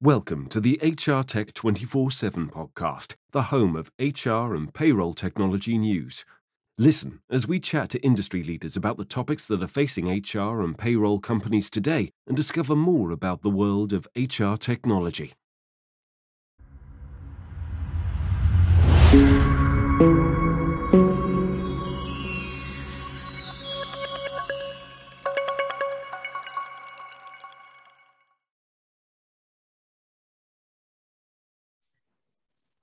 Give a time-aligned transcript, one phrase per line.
[0.00, 5.78] Welcome to the HR Tech 24 7 podcast, the home of HR and payroll technology
[5.78, 6.24] news.
[6.76, 10.76] Listen as we chat to industry leaders about the topics that are facing HR and
[10.76, 15.32] payroll companies today and discover more about the world of HR technology.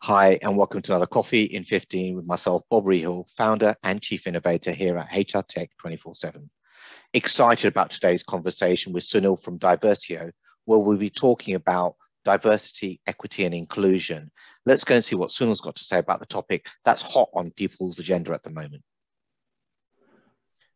[0.03, 4.25] Hi, and welcome to another Coffee in 15 with myself, Bob Rehill, founder and chief
[4.25, 6.49] innovator here at HR Tech 24 7.
[7.13, 10.31] Excited about today's conversation with Sunil from Diversio,
[10.65, 14.31] where we'll be talking about diversity, equity, and inclusion.
[14.65, 17.51] Let's go and see what Sunil's got to say about the topic that's hot on
[17.51, 18.81] people's agenda at the moment.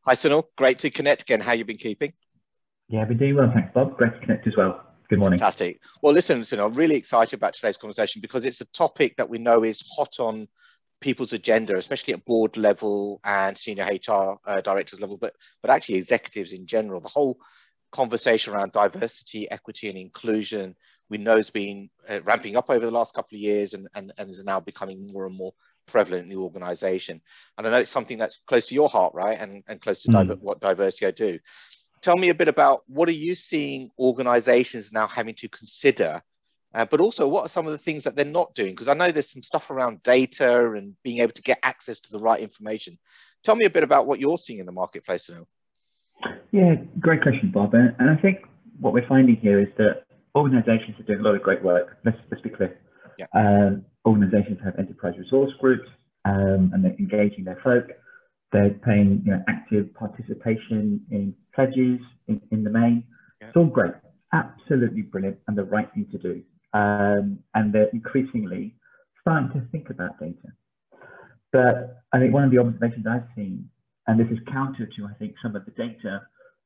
[0.01, 0.43] Hi, Sunil.
[0.55, 1.41] Great to connect again.
[1.41, 2.13] How you been keeping?
[2.89, 3.97] Yeah, been doing well, thanks, Bob.
[3.97, 4.84] Great to connect as well.
[5.09, 5.37] Good morning.
[5.37, 5.81] Fantastic.
[6.01, 9.37] Well, listen, listen, I'm really excited about today's conversation because it's a topic that we
[9.37, 10.47] know is hot on
[10.99, 15.95] people's agenda, especially at board level and senior HR uh, directors level, but but actually
[15.95, 17.01] executives in general.
[17.01, 17.37] The whole
[17.91, 20.75] conversation around diversity, equity, and inclusion
[21.09, 24.11] we know has been uh, ramping up over the last couple of years and, and,
[24.17, 25.53] and is now becoming more and more
[25.85, 27.21] prevalent in the organization.
[27.57, 29.39] And I know it's something that's close to your heart, right?
[29.39, 30.37] And, and close to mm.
[30.41, 31.39] what Diversio do
[32.01, 36.21] tell me a bit about what are you seeing organizations now having to consider
[36.75, 38.71] uh, but also what are some of the things that they're not doing?
[38.71, 42.11] Because i know there's some stuff around data and being able to get access to
[42.11, 42.99] the right information.
[43.43, 45.45] Tell me a bit about what you're seeing in the marketplace now.
[46.51, 47.73] Yeah great question bob.
[47.73, 48.39] And i think
[48.79, 50.03] what we're finding here is that
[50.35, 51.97] organizations are doing a lot of great work.
[52.03, 52.77] Let's, let's be clear.
[53.17, 53.27] Yeah.
[53.33, 55.87] um, organizations have enterprise resource groups
[56.25, 57.87] um, and they're engaging their folk
[58.55, 63.03] they're paying you know, active participation in pledges in, in the main.
[63.41, 63.47] Yeah.
[63.47, 63.91] It's all great,
[64.33, 66.41] absolutely brilliant, and the right thing to do.
[66.73, 68.75] Um, and they're increasingly
[69.19, 70.53] starting to think about data.
[71.51, 73.69] But I think one of the observations I've seen,
[74.07, 76.21] and this is counter to I think some of the data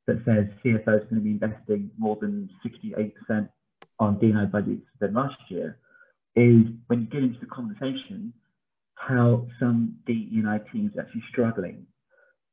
[0.06, 3.50] that says CFO is going to be investing more than 68%
[4.00, 5.78] on D&I budgets than last year,
[6.36, 8.34] is when you get into the conversation,
[9.00, 11.86] how some DE&I teams are actually struggling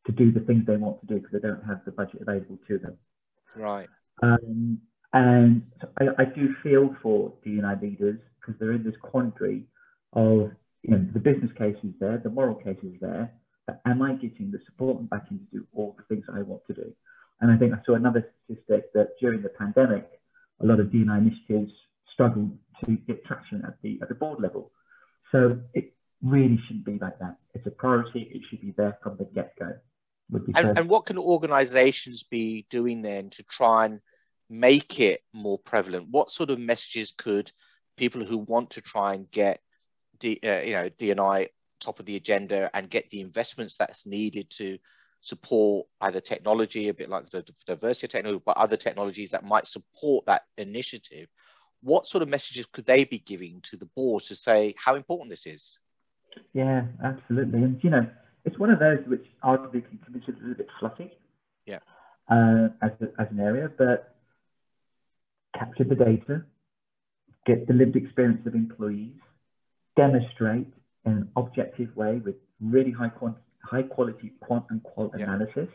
[0.07, 2.59] to do the things they want to do because they don't have the budget available
[2.69, 2.97] to them.
[3.57, 3.89] Right.
[4.23, 4.81] Um,
[5.12, 9.65] and so I, I, do feel for DE&I leaders because they're in this quandary
[10.12, 10.53] of,
[10.83, 13.33] you know, the business case is there, the moral case is there,
[13.67, 16.62] but am I getting the support and backing to do all the things I want
[16.69, 16.93] to do?
[17.41, 20.09] And I think I saw another statistic that during the pandemic,
[20.61, 21.73] a lot of DE&I initiatives
[22.12, 24.71] struggled to get traction at the at the board level.
[25.33, 27.37] So it, really shouldn't be like that.
[27.54, 28.31] It's a priority.
[28.32, 29.72] It should be there from the get go.
[30.54, 34.00] And, and, what can organizations be doing then to try and
[34.50, 36.09] make it more prevalent?
[36.10, 37.53] What sort of messages could
[37.97, 39.60] people who want to try and get
[40.19, 44.50] D, uh, you know D&I top of the agenda and get the investments that's needed
[44.50, 44.78] to
[45.21, 50.26] support either technology, a bit like the Diversio technology, but other technologies that might support
[50.26, 51.28] that initiative?
[51.82, 55.31] What sort of messages could they be giving to the board to say how important
[55.31, 55.78] this is?
[56.53, 57.63] Yeah, absolutely.
[57.63, 58.07] And you know,
[58.45, 61.13] it's one of those which arguably can be considered a little bit fluffy.
[61.67, 61.79] Yeah.
[62.29, 64.17] Uh, as, a, as an area, but
[65.57, 66.45] capture the data,
[67.47, 69.15] get the lived experience of employees,
[69.97, 70.73] demonstrate
[71.05, 75.25] in an objective way with really high quant- high quality quant and qual yeah.
[75.25, 75.69] analysis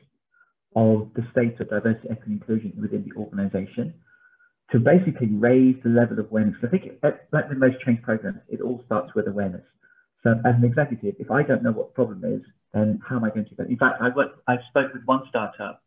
[0.76, 3.94] of the state of diversity, equity, and inclusion within the organization
[4.72, 6.56] to basically raise the level of awareness.
[6.64, 9.64] I think, like with most change programs, it all starts with awareness.
[10.24, 12.42] So as an executive, if I don't know what the problem is,
[12.74, 13.66] then how am I going to?
[13.66, 15.82] In fact, I worked, I spoke with one startup,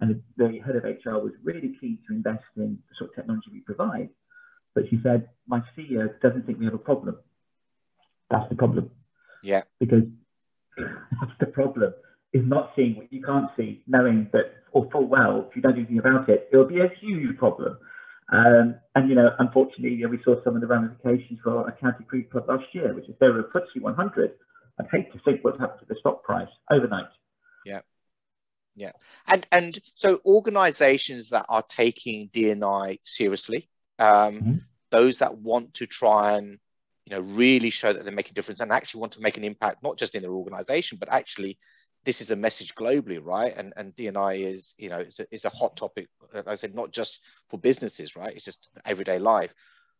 [0.00, 3.46] and the head of HR was really keen to invest in the sort of technology
[3.52, 4.10] we provide,
[4.74, 7.16] but she said my CEO doesn't think we have a problem.
[8.30, 8.90] That's the problem.
[9.42, 9.62] Yeah.
[9.80, 10.04] Because
[10.76, 11.94] that's the problem
[12.32, 15.74] is not seeing what you can't see, knowing that or full well if you don't
[15.74, 17.78] do anything about it, it'll be a huge problem.
[18.30, 22.30] Um, and, you know, unfortunately, we saw some of the ramifications for a county cricket
[22.30, 24.32] club last year, which is they were a FTSE 100.
[24.78, 27.08] I'd hate to think what's happened to the stock price overnight.
[27.64, 27.80] Yeah.
[28.76, 28.92] Yeah.
[29.26, 34.54] And, and so organizations that are taking D&I seriously, um, mm-hmm.
[34.90, 36.58] those that want to try and,
[37.06, 39.44] you know, really show that they're making a difference and actually want to make an
[39.44, 41.58] impact, not just in their organization, but actually
[42.04, 43.54] this is a message globally, right?
[43.56, 46.08] And and D&I is you know it's a, is a hot topic.
[46.46, 48.34] I said not just for businesses, right?
[48.34, 49.54] It's just everyday life.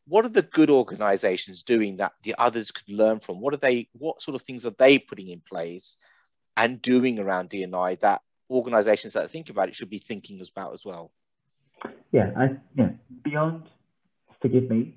[0.06, 3.41] What are the good organizations doing that the others could learn from?
[3.41, 3.89] What are they?
[3.93, 5.99] What sort of things are they putting in place
[6.56, 10.75] and doing around D&I that organizations that are thinking about it should be thinking about
[10.75, 11.12] as well?
[12.11, 12.91] Yeah, I, yeah.
[13.23, 13.65] Beyond
[14.41, 14.95] forgive me,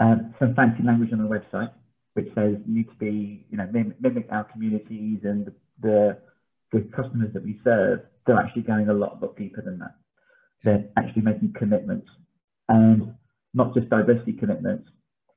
[0.00, 1.70] um, some fancy language on the website
[2.14, 6.18] which says need to be, you know, mimic, mimic our communities and the, the
[6.82, 8.00] customers that we serve.
[8.26, 9.94] They're actually going a lot, lot deeper than that.
[10.64, 12.08] They're actually making commitments,
[12.68, 13.14] and
[13.52, 14.88] not just diversity commitments,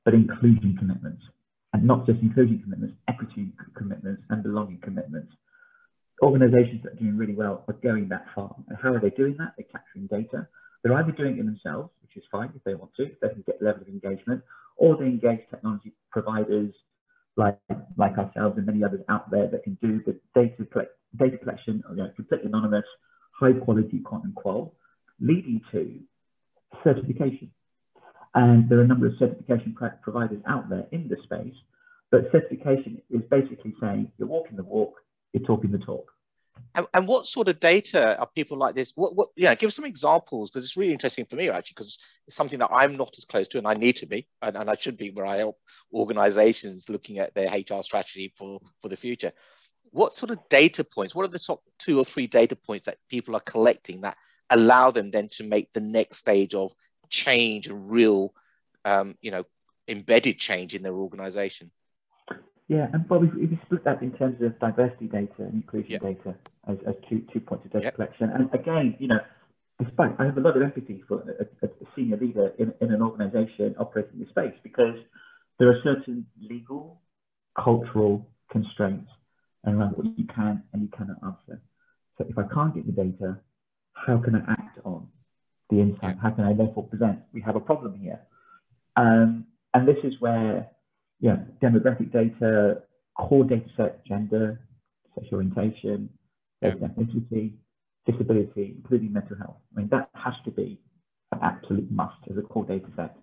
[0.04, 1.22] but inclusion commitments,
[1.72, 5.32] and not just inclusion commitments, equity commitments, and belonging commitments.
[6.22, 8.56] Organizations that are doing really well are going that far.
[8.68, 9.52] And how are they doing that?
[9.56, 10.48] They're capturing data.
[10.82, 13.44] They're either doing it themselves, which is fine if they want to, if they can
[13.46, 14.42] get level of engagement,
[14.76, 16.72] or they engage technology providers
[17.36, 17.58] like
[17.96, 21.82] like ourselves and many others out there that can do the data collect, data collection,
[21.90, 22.84] you know, completely anonymous,
[23.32, 24.74] high quality quant and qual,
[25.20, 25.98] leading to
[26.84, 27.50] certification.
[28.34, 31.54] And there are a number of certification providers out there in the space,
[32.10, 34.94] but certification is basically saying you're walking the walk,
[35.32, 36.12] you're talking the talk.
[36.74, 38.92] And, and, what sort of data are people like this?
[38.96, 42.36] What, what, yeah, give some examples because it's really interesting for me actually because it's
[42.36, 44.76] something that I'm not as close to and I need to be and, and I
[44.76, 45.56] should be where I help
[45.94, 49.32] organizations looking at their HR strategy for, for the future.
[49.90, 52.98] What sort of data points, what are the top two or three data points that
[53.08, 54.16] people are collecting that
[54.50, 56.72] allow them then to make the next stage of
[57.08, 58.34] change and real,
[58.84, 59.44] um, you know,
[59.86, 61.70] embedded change in their organization?
[62.68, 65.92] Yeah, and Bob, if, if you split that in terms of diversity data and inclusion
[65.92, 66.02] yep.
[66.02, 66.34] data
[66.68, 67.94] as, as two, two points of data yep.
[67.94, 69.20] collection, and again, you know,
[69.82, 71.22] despite I have a lot of empathy for
[71.62, 74.96] a, a senior leader in, in an organization operating in this space because
[75.58, 77.00] there are certain legal,
[77.56, 79.10] cultural constraints
[79.66, 81.60] around what you can and you cannot answer.
[82.16, 83.38] So if I can't get the data,
[83.94, 85.08] how can I act on
[85.70, 86.16] the insight?
[86.22, 87.20] How can I therefore present?
[87.32, 88.20] We have a problem here.
[88.96, 90.70] Um, and this is where
[91.20, 92.82] yeah, demographic data,
[93.18, 94.60] core data set, gender,
[95.14, 96.08] sexual orientation,
[96.62, 96.70] yeah.
[96.70, 97.54] ethnicity,
[98.06, 99.56] disability, including mental health.
[99.74, 100.80] I mean, that has to be
[101.32, 103.16] an absolute must as a core data set.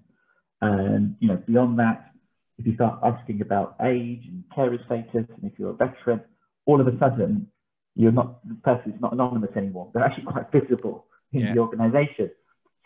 [0.62, 2.12] And, you know, beyond that,
[2.58, 6.22] if you start asking about age and carer status, and if you're a veteran,
[6.66, 7.48] all of a sudden,
[7.96, 9.92] you're not, the person is not anonymous anymore.
[9.94, 11.54] They're actually quite visible in yeah.
[11.54, 12.32] the organization.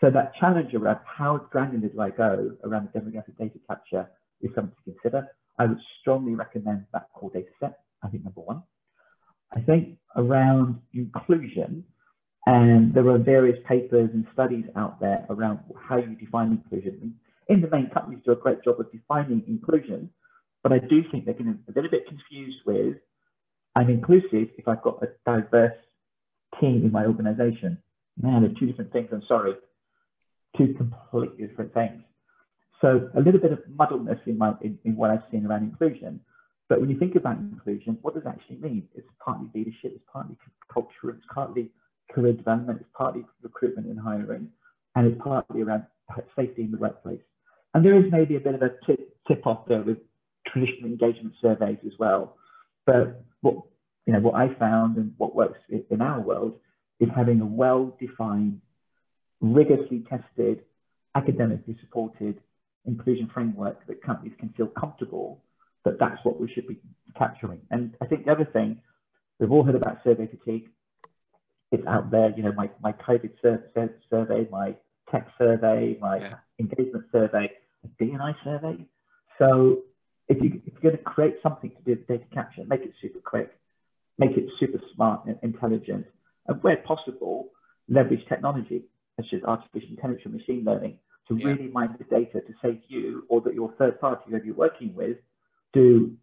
[0.00, 4.08] So that challenge around how granular do I go around the demographic data capture
[4.40, 5.28] is something to consider.
[5.58, 8.62] I would strongly recommend that core data set, I think number one.
[9.54, 11.84] I think around inclusion,
[12.46, 17.16] and there are various papers and studies out there around how you define inclusion.
[17.50, 20.08] In the main, companies do a great job of defining inclusion,
[20.62, 22.96] but I do think they're getting a little bit confused with
[23.74, 25.76] I'm inclusive if I've got a diverse
[26.60, 27.76] team in my organization.
[28.22, 29.54] Man, they're two different things, I'm sorry.
[30.56, 32.02] Two completely different things.
[32.80, 36.20] So a little bit of muddleness in, my, in, in what I've seen around inclusion.
[36.68, 38.88] But when you think about inclusion, what does it actually mean?
[38.94, 40.36] It's partly leadership, it's partly
[40.72, 41.70] culture, it's partly
[42.12, 44.48] career development, it's partly recruitment and hiring,
[44.94, 45.84] and it's partly around
[46.36, 47.20] safety in the workplace.
[47.74, 49.98] And there is maybe a bit of a tip, tip off there with
[50.46, 52.36] traditional engagement surveys as well.
[52.86, 53.62] But what
[54.06, 56.54] you know, what I found and what works in our world
[56.98, 58.60] is having a well-defined,
[59.40, 60.62] rigorously tested,
[61.14, 62.40] academically supported
[62.86, 65.42] inclusion framework that companies can feel comfortable
[65.84, 66.78] that that's what we should be
[67.16, 67.60] capturing.
[67.70, 68.80] And I think the other thing,
[69.38, 70.68] we've all heard about survey fatigue.
[71.72, 74.74] It's out there, you know, my, my COVID sur sur survey, my
[75.10, 76.34] tech survey, my yeah.
[76.58, 77.50] engagement survey,
[77.84, 78.84] a DNI survey.
[79.38, 79.82] So
[80.28, 82.92] if, you, if you're going to create something to do with data capture, make it
[83.00, 83.50] super quick,
[84.18, 86.06] make it super smart and intelligent,
[86.46, 87.48] and where possible,
[87.88, 88.82] leverage technology
[89.16, 91.46] such as artificial intelligence and machine learning to yeah.
[91.48, 94.94] really mine the data to save you or that your third party that you're working
[94.94, 95.16] with
[95.72, 96.16] do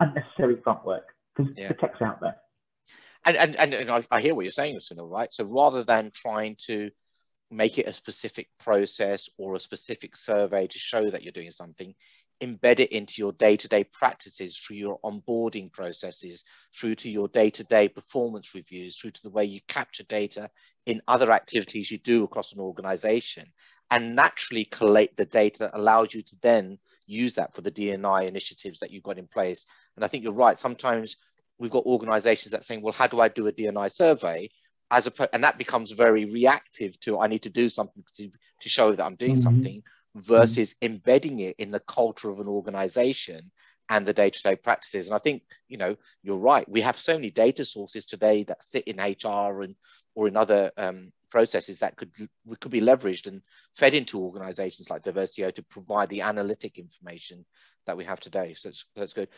[0.00, 1.68] unnecessary front work because yeah.
[1.68, 2.36] the tech's out there.
[3.24, 5.30] And, and, and, and I, I, hear what you're saying, Sunil, right?
[5.32, 6.90] So rather than trying to
[7.50, 11.94] make it a specific process or a specific survey to show that you're doing something,
[12.40, 18.54] embed it into your day-to-day practices through your onboarding processes, through to your day-to-day performance
[18.54, 20.48] reviews, through to the way you capture data
[20.86, 23.46] in other activities you do across an organization,
[23.90, 28.26] and naturally collate the data that allows you to then use that for the DNI
[28.26, 29.66] initiatives that you've got in place.
[29.96, 30.56] And I think you're right.
[30.56, 31.16] Sometimes
[31.58, 34.48] we've got organizations that saying, well, how do I do a DNI survey?
[34.90, 38.30] As a, and that becomes very reactive to I need to do something to,
[38.60, 39.42] to show that I'm doing mm-hmm.
[39.42, 39.82] something
[40.14, 40.94] versus mm-hmm.
[40.94, 43.50] embedding it in the culture of an organization
[43.88, 45.08] and the day-to-day practices.
[45.08, 46.68] And I think, you know, you're right.
[46.68, 49.74] We have so many data sources today that sit in HR and
[50.14, 52.10] or in other um, processes that could
[52.60, 53.42] could be leveraged and
[53.76, 57.44] fed into organizations like Diversio to provide the analytic information
[57.86, 58.54] that we have today.
[58.54, 59.28] So that's good.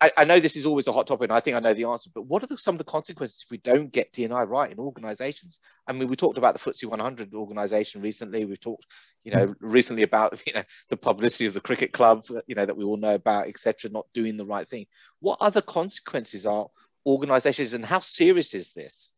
[0.00, 1.84] I, I, know this is always a hot topic, and I think I know the
[1.84, 2.10] answer.
[2.14, 4.78] But what are the, some of the consequences if we don't get D&I right in
[4.78, 5.58] organisations?
[5.86, 8.44] I mean, we talked about the FTSE 100 organisation recently.
[8.44, 8.86] We've talked,
[9.24, 12.76] you know, recently about you know the publicity of the cricket club, you know, that
[12.76, 13.90] we all know about, etc.
[13.90, 14.86] Not doing the right thing.
[15.20, 16.68] What other consequences are
[17.04, 19.10] organisations, and how serious is this?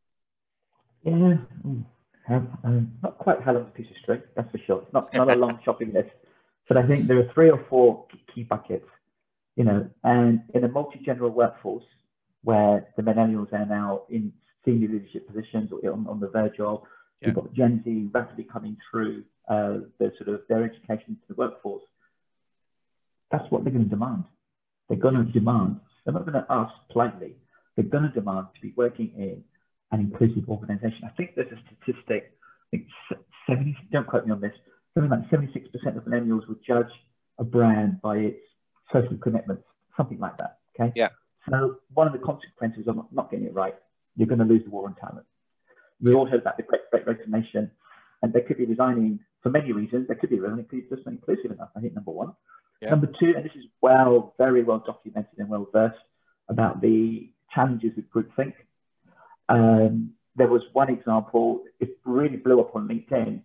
[1.03, 1.37] Yeah,
[2.65, 4.87] um, not quite how long a piece of string, that's for sure.
[4.93, 6.11] Not not a long shopping list,
[6.69, 8.87] but I think there are three or four key buckets
[9.61, 11.85] you know, and in a multi-general workforce
[12.45, 14.33] where the millennials are now in
[14.65, 16.83] senior leadership positions or on, on the verge of,
[17.21, 17.29] yeah.
[17.29, 21.35] you've got Gen Z rapidly coming through uh, the sort of their education into the
[21.35, 21.83] workforce.
[23.31, 24.25] That's what they're going to demand.
[24.89, 25.81] They're going to demand.
[26.05, 27.35] They're not going to ask politely.
[27.77, 29.45] They're going to demand to be working in
[29.93, 31.03] an inclusive organization.
[31.05, 32.33] I think there's a statistic.
[32.73, 32.87] I think
[33.49, 33.77] 70.
[33.93, 34.53] Don't quote me on this.
[34.95, 36.91] Something like 76% of millennials would judge
[37.39, 38.41] a brand by its
[38.93, 39.63] social commitments,
[39.97, 40.59] something like that.
[40.79, 40.93] Okay.
[40.97, 41.09] Yeah.
[41.49, 43.75] So one of the consequences of not getting it right,
[44.17, 45.27] you're going to lose the war on talent.
[46.01, 47.71] We all heard about the Great, great Resignation,
[48.23, 50.09] and they could be resigning for many reasons.
[50.09, 51.71] They could be resigning because it's just not inclusive enough.
[51.77, 52.33] I think number one.
[52.81, 52.91] Yeah.
[52.91, 55.99] Number two, and this is well, very well documented and well versed
[56.49, 58.55] about the challenges with groupthink.
[59.51, 63.43] Um, there was one example, it really blew up on LinkedIn,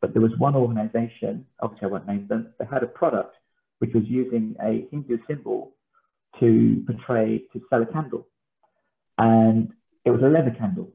[0.00, 3.36] but there was one organization, obviously I won't name them, they had a product
[3.78, 5.72] which was using a Hindu symbol
[6.40, 8.26] to portray, to sell a candle.
[9.18, 9.72] And
[10.04, 10.90] it was a leather candle.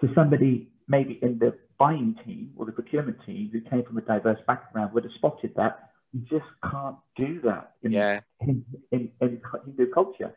[0.00, 4.02] So somebody maybe in the buying team or the procurement team who came from a
[4.02, 8.20] diverse background would have spotted that you just can't do that in, yeah.
[8.40, 10.34] in, in, in Hindu culture.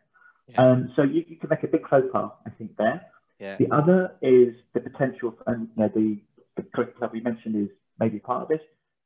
[0.48, 0.62] Yeah.
[0.62, 3.06] Um, so you, you can make a big faux pas, I think, there.
[3.38, 3.56] Yeah.
[3.56, 6.20] The other is the potential, and you know, the,
[6.56, 8.60] the club we mentioned is maybe part of this,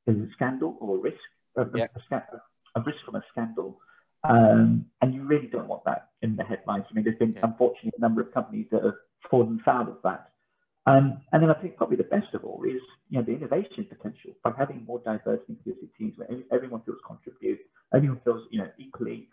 [0.06, 1.16] is a scandal or a risk,
[1.56, 1.87] a, yeah.
[2.11, 2.16] a,
[2.78, 3.78] a risk from a scandal.
[4.28, 6.85] Um, and you really don't want that in the headlines.
[6.90, 7.42] I mean, there's been, yeah.
[7.44, 8.94] unfortunately, a number of companies that have
[9.30, 10.30] fallen foul of that.
[10.87, 12.80] Um, and then I think probably the best of all is,
[13.11, 16.99] you know, the innovation potential by having more diverse, and inclusive teams where everyone feels
[17.06, 17.61] contribute,
[17.94, 19.28] everyone feels, you know, equally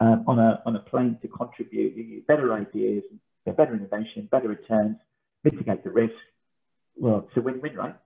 [0.00, 1.96] um, on a on a plane to contribute.
[1.96, 3.02] You get better ideas,
[3.50, 4.96] better innovation, better returns,
[5.42, 6.14] mitigate the risk.
[6.96, 7.96] Well, it's a win-win, right?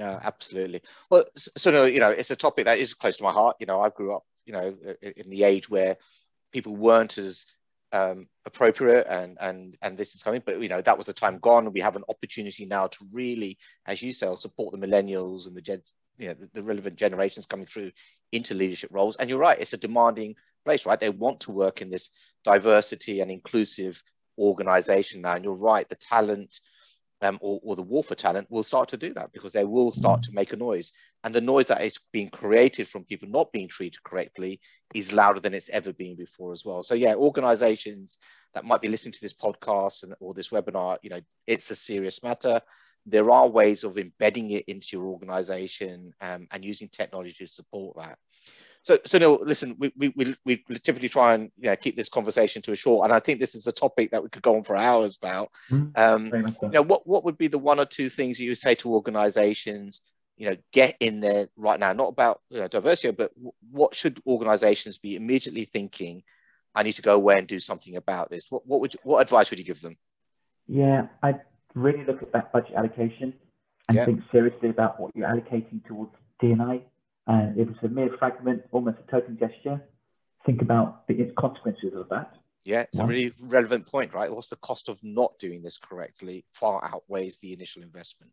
[0.00, 0.80] no, absolutely.
[1.10, 3.56] Well, so no, you know, it's a topic that is close to my heart.
[3.60, 5.98] You know, I grew up, you know, in the age where
[6.52, 7.44] people weren't as
[7.92, 11.38] um, appropriate and and and this is coming, but you know, that was a time
[11.38, 11.70] gone.
[11.72, 15.60] We have an opportunity now to really, as you say, support the millennials and the
[15.60, 17.92] gens, you know, the, the relevant generations coming through
[18.32, 19.16] into leadership roles.
[19.16, 20.34] And you're right, it's a demanding
[20.64, 20.98] place, right?
[20.98, 22.08] They want to work in this
[22.42, 24.02] diversity and inclusive
[24.40, 25.34] organization now.
[25.34, 26.60] And you're right, the talent
[27.22, 29.92] um, or, or, the war for talent will start to do that because they will
[29.92, 30.92] start to make a noise.
[31.22, 34.60] And the noise that is being created from people not being treated correctly
[34.94, 36.82] is louder than it's ever been before as well.
[36.82, 38.16] So yeah, organizations
[38.54, 41.76] that might be listening to this podcast and, or this webinar, you know, it's a
[41.76, 42.62] serious matter.
[43.04, 47.96] There are ways of embedding it into your organization um, and using technology to support
[47.98, 48.18] that.
[48.82, 52.62] So, Sunil, listen, we, we, we, we typically try and you know, keep this conversation
[52.62, 54.64] to a short, and I think this is a topic that we could go on
[54.64, 55.50] for hours about.
[55.70, 58.58] Mm, um, you know, what, what would be the one or two things you would
[58.58, 60.00] say to organizations,
[60.38, 63.32] you know, get in there right now, not about you know, diversity, but
[63.70, 66.22] what should organizations be immediately thinking,
[66.74, 68.46] I need to go away and do something about this?
[68.50, 69.98] What, what, would you, what advice would you give them?
[70.66, 71.42] Yeah, I'd
[71.74, 73.34] really look at that budget allocation
[73.88, 74.06] and yeah.
[74.06, 76.80] think seriously about what you're allocating towards D&I
[77.30, 79.80] and if it's a mere fragment, almost a token gesture,
[80.44, 82.32] think about the consequences of that.
[82.64, 83.06] Yeah, it's One.
[83.06, 84.30] a really relevant point, right?
[84.30, 88.32] What's the cost of not doing this correctly far outweighs the initial investment.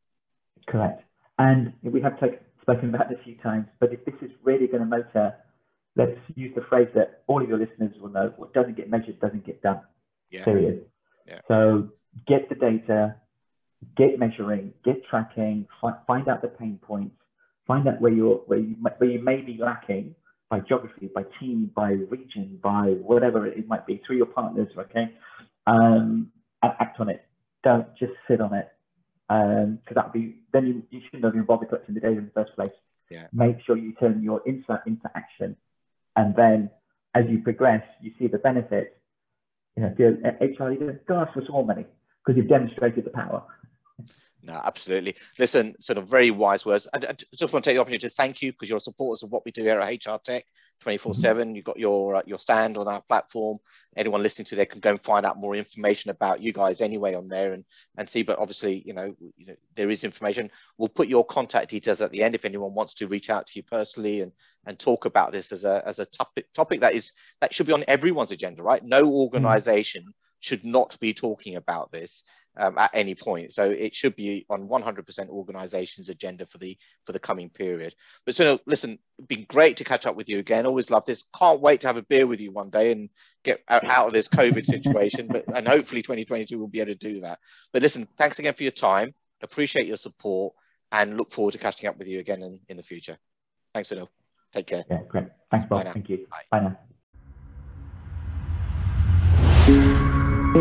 [0.68, 1.04] Correct.
[1.38, 2.18] And we have
[2.62, 5.36] spoken about this a few times, but if this is really going to matter,
[5.96, 9.20] let's use the phrase that all of your listeners will know what doesn't get measured
[9.20, 9.82] doesn't get done.
[10.32, 10.44] Yeah.
[10.44, 10.86] Period.
[11.28, 11.42] Yeah.
[11.48, 11.90] So
[12.28, 13.16] get the data,
[13.96, 15.68] get measuring, get tracking,
[16.08, 17.16] find out the pain points,
[17.68, 20.16] Find out where you're where you where you may be lacking
[20.50, 24.70] by geography, by team, by region, by whatever it might be through your partners.
[24.78, 25.12] Okay,
[25.66, 26.32] um,
[26.64, 27.26] and act on it.
[27.64, 28.70] Don't just sit on it
[29.28, 32.26] because um, that'd be then you, you shouldn't have been bothered collecting the data in
[32.26, 32.72] the first place.
[33.10, 33.28] Yeah.
[33.34, 35.58] Make sure you turn your insight into action,
[36.16, 36.70] and then
[37.14, 38.92] as you progress, you see the benefits.
[39.76, 41.86] You know, if you're HR leader, go ask for more money
[42.26, 43.44] because you've demonstrated the power.
[44.44, 45.16] No, absolutely.
[45.40, 46.88] Listen, sort of very wise words.
[46.94, 49.32] I, I just want to take the opportunity to thank you because you're supporters of
[49.32, 50.46] what we do here at HR Tech
[50.82, 51.22] 24 mm-hmm.
[51.22, 51.56] 7.
[51.56, 53.58] You've got your uh, your stand on our platform.
[53.96, 57.16] Anyone listening to there can go and find out more information about you guys anyway
[57.16, 57.66] on there and,
[57.98, 58.22] and see.
[58.22, 60.52] But obviously, you know, you know, there is information.
[60.78, 63.54] We'll put your contact details at the end if anyone wants to reach out to
[63.56, 64.32] you personally and,
[64.68, 67.74] and talk about this as a, as a topic, topic that is that should be
[67.74, 68.84] on everyone's agenda, right?
[68.84, 69.16] No mm-hmm.
[69.16, 72.24] organization should not be talking about this
[72.58, 73.54] um, at any point.
[73.54, 77.96] So it should be on 100% organization's agenda for the for the coming period.
[78.26, 80.66] But so listen, been great to catch up with you again.
[80.66, 81.26] Always love this.
[81.38, 83.10] Can't wait to have a beer with you one day and
[83.44, 85.28] get out of this COVID situation.
[85.28, 87.40] but and hopefully 2022 will be able to do that.
[87.74, 89.14] But listen, thanks again for your time.
[89.42, 90.54] Appreciate your support
[90.92, 93.18] and look forward to catching up with you again in, in the future.
[93.74, 94.08] Thanks, Sunil.
[94.54, 94.86] Take care.
[94.90, 95.28] Yeah, great.
[95.52, 95.84] Thanks, Bob.
[95.94, 96.26] Thank you.
[96.30, 96.44] Bye.
[96.50, 96.76] Bye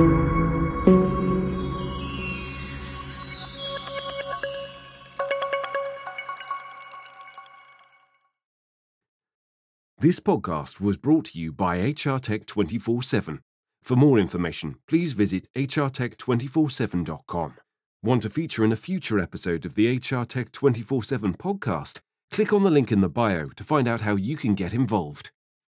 [0.00, 0.25] now.
[10.06, 13.40] This podcast was brought to you by HR Tech 24 7.
[13.82, 17.54] For more information, please visit hrtech247.com.
[18.04, 21.98] Want to feature in a future episode of the HR Tech 24 7 podcast?
[22.30, 25.32] Click on the link in the bio to find out how you can get involved.